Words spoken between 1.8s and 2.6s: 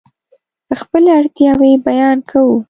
بیان کوو.